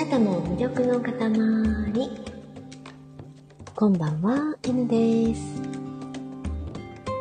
[0.00, 1.12] なたも魅力の塊。
[3.76, 5.42] こんばんは、N です。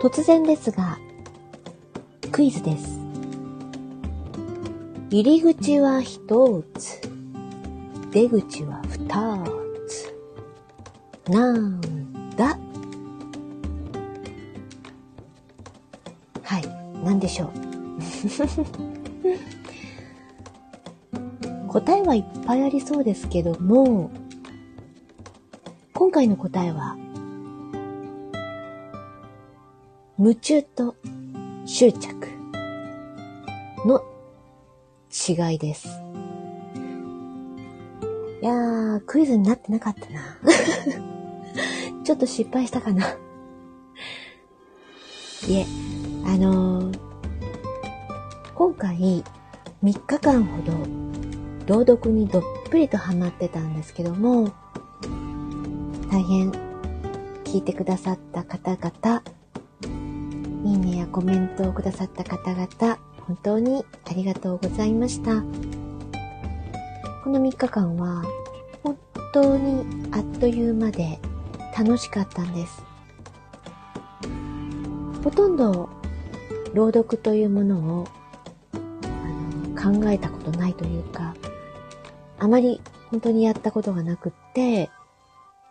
[0.02, 0.98] 突然ですが、
[2.32, 2.98] クイズです。
[5.10, 7.02] 入り口は一つ、
[8.14, 8.98] 出口は二
[9.86, 10.16] つ。
[11.30, 11.82] なん
[12.38, 12.58] だ？
[16.44, 16.68] はい、
[17.04, 18.99] なんでしょう？
[21.70, 24.10] 答えはいっぱいありそうですけども、
[25.94, 26.98] 今回の答えは、
[30.18, 30.96] 夢中と
[31.66, 32.28] 執着
[33.86, 34.04] の
[35.12, 35.88] 違いです。
[38.42, 40.22] いやー、クイズになってなかったな。
[42.04, 43.06] ちょっと失敗したかな。
[45.48, 45.66] いえ、
[46.26, 47.00] あのー、
[48.56, 49.24] 今回
[49.84, 51.19] 3日間ほど
[51.70, 54.52] 朗読にどっぷりとハマってたんですけども、
[56.12, 56.52] 大変
[57.44, 59.22] 聞いてくださった方々、
[60.66, 65.44] いいねやコメントをくださった方々、本当にありがとうございました。
[67.24, 68.24] この3日間は
[68.82, 68.98] 本
[69.32, 71.20] 当にあっという間で
[71.78, 72.82] 楽しかったんです。
[75.24, 75.88] ほとんど
[76.74, 78.08] 朗読というものを
[79.80, 81.36] 考えたことないというか、
[82.40, 84.90] あまり本当にやったことがなくって、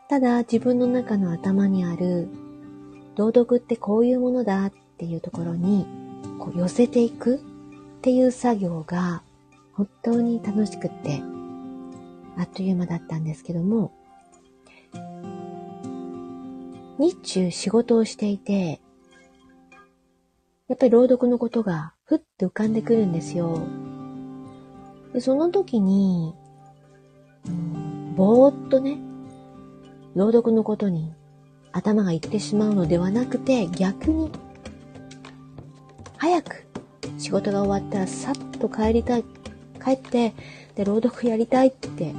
[0.08, 2.28] ただ自分の中の頭にある
[3.16, 5.86] 朗読ってこういうものだっていうところに
[6.38, 7.38] こう寄せていくっ
[8.00, 9.22] ていう作業が
[9.72, 11.20] 本当に楽しくって
[12.38, 13.92] あっという間だったんですけども
[16.98, 18.80] 日中仕事をしていて
[20.68, 23.60] やっぱり朗読のことがふっと浮かんでくるんですよ。
[25.12, 26.34] でその時に
[28.16, 28.98] ぼーっとね、
[30.14, 31.12] 朗読のことに
[31.72, 34.30] 頭がいってしまうのではなくて、逆に、
[36.16, 36.66] 早く
[37.18, 39.24] 仕事が終わったらさっと帰りたい、
[39.84, 40.34] 帰って、
[40.74, 42.14] で、朗読やりたいって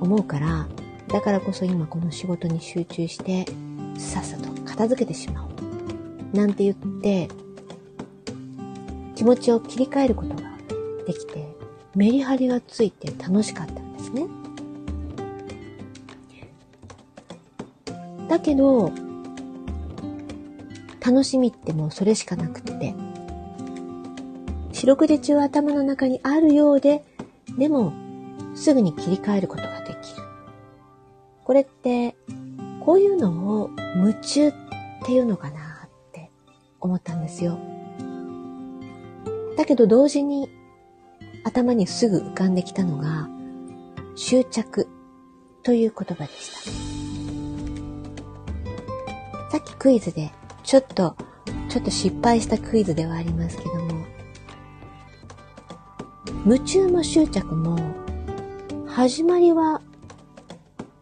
[0.00, 0.68] 思うから、
[1.08, 3.46] だからこそ今この仕事に集中して、
[3.98, 6.36] さっさと片付けてしまおう。
[6.36, 7.28] なんて言って、
[9.14, 10.42] 気持ちを切り替えることが
[11.06, 11.46] できて、
[11.94, 14.26] メリハリがついて楽しかったですね。
[18.28, 18.92] だけど、
[21.04, 22.94] 楽しみってもうそれしかなくって、
[24.72, 27.04] 四六時中頭の中にあるようで、
[27.58, 27.92] でも、
[28.54, 30.22] すぐに切り替えることができる。
[31.44, 32.16] これって、
[32.84, 34.52] こういうのを夢中っ
[35.04, 36.30] ていうのかなって
[36.80, 37.58] 思ったんですよ。
[39.56, 40.48] だけど同時に
[41.44, 43.28] 頭にすぐ浮かんできたのが
[44.14, 44.88] 執着
[45.62, 46.58] という言葉でした。
[49.50, 51.16] さっきクイズで、ちょっと、
[51.68, 54.04] ちょっと失敗したクイズではありますけども、
[56.44, 57.78] 夢中も執着も、
[58.86, 59.80] 始まりは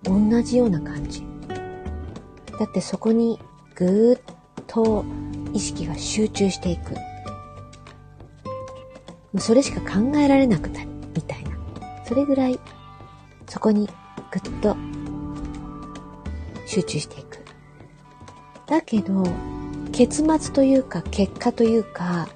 [0.05, 1.25] 同じような感じ。
[2.59, 3.41] だってそこに
[3.75, 4.21] ぐーっ
[4.67, 5.05] と
[5.53, 6.95] 意識が集中していく。
[9.39, 11.51] それしか考えられなくなる、みたいな。
[12.05, 12.59] それぐらい、
[13.61, 13.87] そこに
[14.31, 14.75] ぐっと
[16.67, 17.45] 集中していく。
[18.67, 19.23] だけど、
[19.93, 22.31] 結末というか結果というか、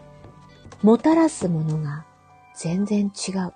[0.83, 2.05] もたらすものが
[2.55, 3.55] 全然違う。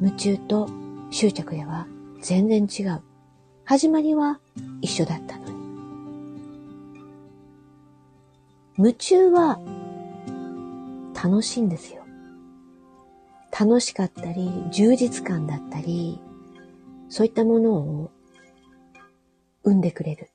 [0.00, 0.68] 夢中と
[1.12, 1.86] 執着では
[2.22, 3.02] 全然違う。
[3.64, 4.40] 始まりは
[4.80, 5.54] 一緒だったのに。
[8.78, 9.60] 夢中は
[11.14, 12.02] 楽しいんですよ。
[13.52, 16.20] 楽しかったり、充実感だったり、
[17.10, 18.10] そういったものを
[19.64, 20.30] 生んでくれる。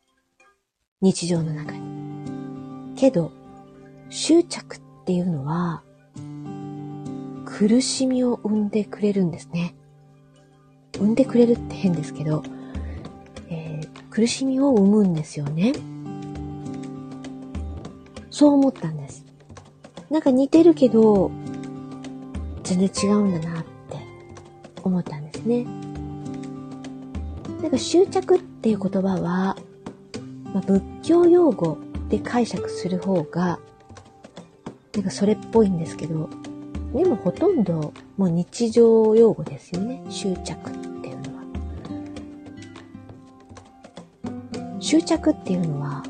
[1.01, 2.95] 日常の中に。
[2.95, 3.31] けど、
[4.10, 5.83] 執着っていうのは、
[7.45, 9.74] 苦しみを生んでくれるんですね。
[10.98, 12.44] 生んでくれるって変ですけど、
[13.50, 15.74] えー、苦しみを生むんですよね。
[18.30, 19.25] そう思ったんです。
[20.10, 21.31] なんか似てるけど、
[22.63, 23.98] 全然違うんだなって
[24.83, 25.84] 思ったんですね。
[27.65, 29.57] なんか執着っていう言葉は、
[30.53, 31.79] まあ、仏教用語
[32.09, 33.57] で解釈する方が、
[34.94, 36.29] なんかそれっぽいんですけど、
[36.94, 40.03] でもほとんどもう日常用語ですよね。
[40.09, 41.44] 執着っていうのは。
[44.79, 46.03] 執着っていうのは、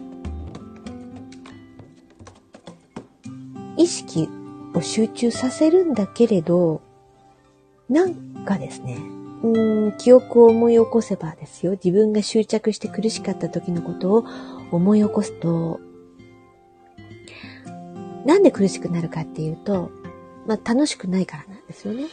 [3.77, 4.27] 意識
[4.73, 6.81] を集中させるんだけれど、
[7.87, 8.13] なん
[8.43, 8.99] かですね、
[9.45, 14.25] うん、記憶を思い起こせばですよ、自分が執着して苦しかった時のことを
[14.71, 15.79] 思い起こすと、
[18.25, 19.91] なんで苦しくなるかっていうと、
[20.47, 22.05] まあ楽しくないからなんですよね。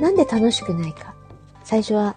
[0.00, 1.14] なんで楽しくないか。
[1.62, 2.16] 最初は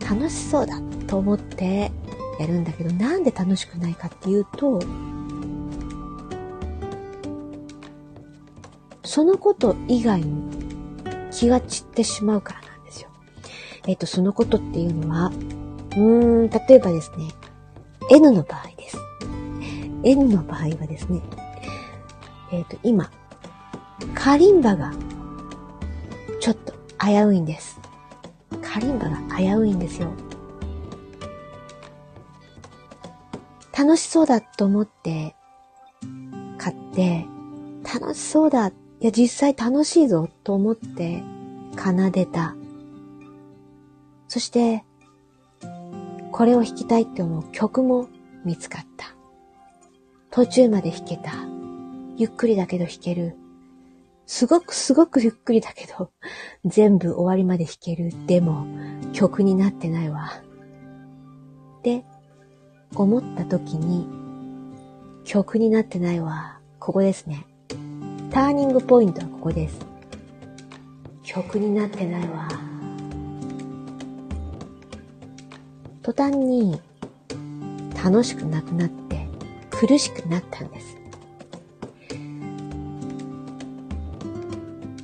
[0.00, 1.90] 楽しそうだと思って
[2.38, 4.80] やるんだけど、なんで楽しくないかっていうと、
[9.04, 10.61] そのこと以外に
[11.42, 13.08] 気が散ってしまうからなんですよ。
[13.88, 17.32] えっ、と、そのことっていうのは、うーん、例えばですね、
[18.12, 18.96] N の場合です。
[20.04, 21.20] N の場合はですね、
[22.52, 23.10] えっ、と、今、
[24.14, 24.92] カリンバが
[26.38, 26.74] ちょっと
[27.04, 27.80] 危ういんです。
[28.62, 30.12] カリンバが危ういんですよ。
[33.76, 35.34] 楽しそうだと思って
[36.56, 37.26] 買って、
[37.92, 38.70] 楽しそうだ。
[39.02, 41.24] いや、実際楽しいぞと思って
[41.76, 42.54] 奏でた。
[44.28, 44.84] そして、
[46.30, 48.08] これを弾きたいって思う曲も
[48.44, 49.16] 見つかった。
[50.30, 51.32] 途中まで弾けた。
[52.16, 53.34] ゆっくりだけど弾ける。
[54.24, 56.12] すごくすごくゆっくりだけど、
[56.64, 58.12] 全部終わりまで弾ける。
[58.28, 58.66] でも、
[59.12, 60.30] 曲になってないわ。
[61.82, 62.04] で、
[62.94, 64.06] 思った時に、
[65.24, 66.60] 曲になってないわ。
[66.78, 67.48] ここですね。
[68.32, 69.78] ターニングポイントはここです。
[71.22, 72.48] 曲になってないわ。
[76.02, 76.80] 途端に
[78.02, 79.28] 楽しくなくなって
[79.70, 80.96] 苦しくなったんです。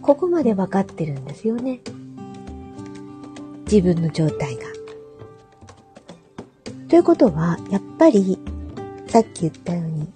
[0.00, 1.81] ここまで分かってるんですよね。
[3.70, 4.62] 自分の状態が。
[6.88, 8.38] ということは、やっぱり、
[9.06, 10.08] さっき言ったように、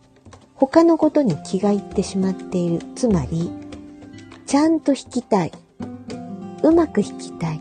[0.65, 2.87] 他のことに気がいってしまっている。
[2.95, 3.51] つまり、
[4.47, 5.53] ちゃんと弾きたい。
[6.63, 7.59] うまく弾きたい。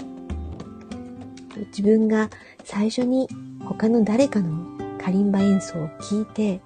[1.70, 2.30] 自分が
[2.64, 3.28] 最初に
[3.66, 6.62] 他の誰かのカリンバ演奏を聴いて、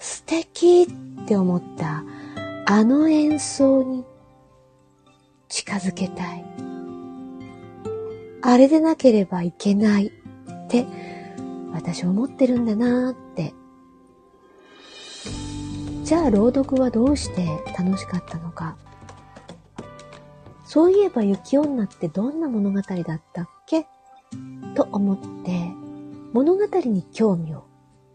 [0.00, 0.82] 素敵
[1.22, 2.02] って思った
[2.66, 4.04] あの演奏に
[5.48, 6.44] 近づけたい。
[8.42, 10.10] あれでなければいけないっ
[10.66, 10.86] て
[11.72, 13.54] 私思ってるんだなーって。
[16.08, 17.46] じゃあ朗読はどうして
[17.78, 18.78] 楽しかったのか。
[20.64, 23.86] そういえば雪女ってどんな物語だったっけ？
[24.74, 25.70] と思って
[26.32, 27.66] 物語に興味を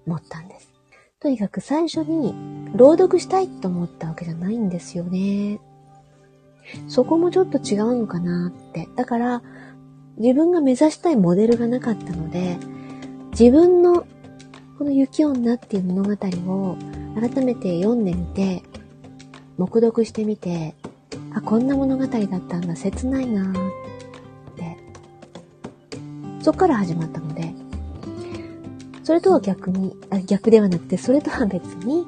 [0.08, 0.72] 持ったんです。
[1.20, 2.34] とにかく最初に
[2.74, 5.60] 朗読したいと思ったわけじゃないんですよね。
[6.88, 8.90] そこもちょっと違うのかなって。
[8.96, 9.44] だから、
[10.18, 12.58] 自分が目指したいモデルがなかったので、
[13.40, 14.08] 自分の
[14.80, 16.12] この雪女っていう物語
[16.52, 16.76] を
[17.16, 18.64] 改めて読んでみて、
[19.58, 20.76] 目読してみて、
[21.34, 23.72] あ、こんな物語だったんだ、切ないなーっ
[24.56, 24.78] て。
[26.42, 27.54] そっから始まったので、
[29.04, 32.06] それとは逆に、あ逆ではなくて、それとは別に、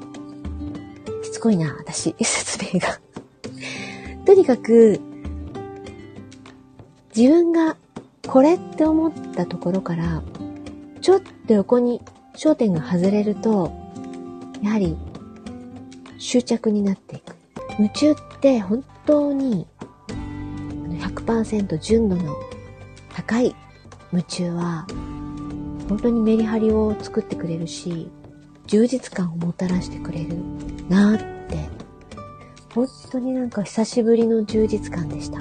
[1.24, 3.00] しつこいな、私、 説明が
[4.26, 5.00] とにかく、
[7.16, 7.78] 自分が
[8.28, 10.24] これって思ったところから、
[11.02, 12.02] ちょっと横に
[12.36, 13.85] 焦点が外れると、
[14.62, 14.98] やはり
[16.18, 17.36] 執着になっていく。
[17.78, 19.68] 夢中って本当に
[20.90, 22.36] 100%純度の
[23.14, 23.56] 高い
[24.12, 24.88] 夢中は
[25.90, 28.10] 本当にメリハリを作ってくれるし、
[28.68, 30.38] 充実感をもたらしてくれる
[30.90, 31.70] なって
[32.74, 35.40] 本当になんか久しぶりの充実感でした。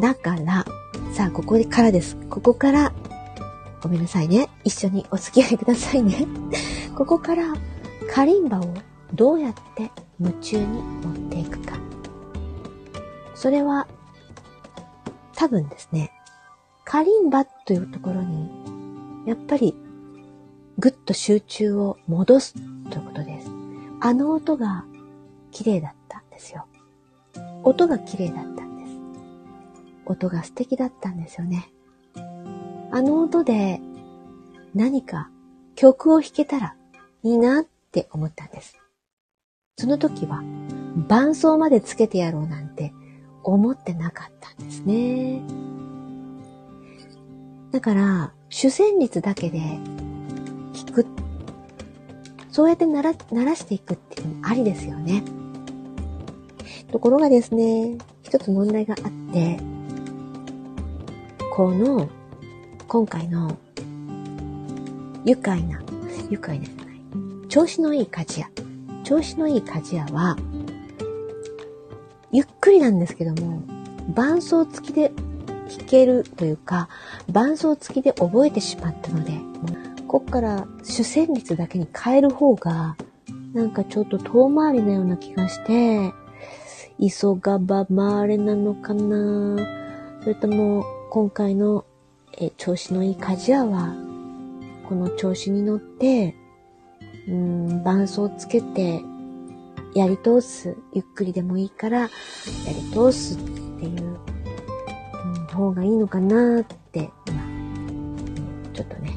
[0.00, 0.64] だから、
[1.12, 2.16] さあ、ここからです。
[2.30, 2.92] ここから、
[3.82, 4.48] ごめんなさいね。
[4.64, 6.26] 一緒にお付き合いくださいね。
[6.94, 7.54] ここから、
[8.12, 8.74] カリンバを
[9.14, 11.78] どうやって夢中に持っていくか。
[13.34, 13.88] それは、
[15.34, 16.12] 多分ですね、
[16.84, 18.50] カリンバというところに、
[19.26, 19.74] やっぱり、
[20.78, 22.60] ぐっと集中を戻すと
[22.98, 23.50] いうことです。
[24.00, 24.84] あの音が
[25.50, 26.66] 綺麗だったんですよ。
[27.64, 28.96] 音が綺麗だったんです。
[30.06, 31.70] 音が素敵だったんですよね。
[32.92, 33.80] あの音で
[34.74, 35.30] 何か
[35.76, 36.74] 曲を弾けたら
[37.22, 38.78] いいなって思ったんです。
[39.76, 40.42] その時は
[41.08, 42.92] 伴奏までつけてやろうなんて
[43.42, 45.42] 思ってなかったんですね。
[47.70, 49.60] だから、主旋律だけで
[50.74, 51.06] 弾く
[52.50, 55.22] そうやって鳴ら鳴らしていくっていうのもありですよね。
[56.90, 59.60] ところがですね、一つ問題があって、
[61.54, 62.08] この、
[62.90, 63.56] 今回の、
[65.24, 65.80] 愉快な、
[66.28, 69.04] 愉快なじゃない、調子のいい鍛冶屋。
[69.04, 70.36] 調子のいい鍛冶屋は、
[72.32, 73.62] ゆっくりなんですけども、
[74.08, 75.12] 伴奏付きで
[75.68, 76.88] 弾けるというか、
[77.30, 79.38] 伴奏付きで覚えてしまったので、
[80.08, 82.96] こっから主旋律だけに変える方が、
[83.54, 86.12] なんかちょっと遠回りなような気がして、
[86.98, 89.58] 急がば回れなのかな
[90.22, 91.84] それとも、今回の、
[92.38, 93.94] え調子のいい鍛冶屋は、
[94.88, 96.34] この調子に乗って、
[97.28, 99.02] うん、伴奏つけて、
[99.94, 100.76] やり通す。
[100.92, 102.08] ゆっくりでもいいから、や
[102.68, 104.18] り通すっていう、
[105.24, 107.42] うん、方がいいのかなって、今、
[108.72, 109.12] ちょっとね、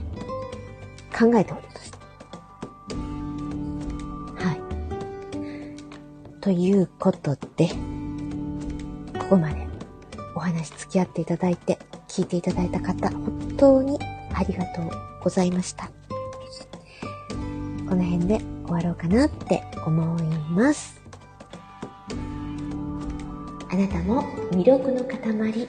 [1.18, 1.92] 考えております。
[4.36, 6.42] はい。
[6.42, 7.70] ということで、
[9.20, 9.68] ここまで
[10.36, 11.78] お話付き合っていただいて、
[12.14, 13.98] 聞いていただいた方、本当に
[14.36, 14.92] ありがとう
[15.24, 15.90] ございました。
[17.90, 21.02] この辺で終わろうかなって思います。
[23.68, 25.68] あなたも魅力の塊。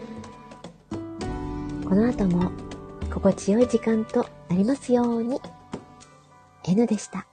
[1.89, 2.51] この後も
[3.11, 5.41] 心地よい時間となりますように。
[6.65, 7.27] N でした。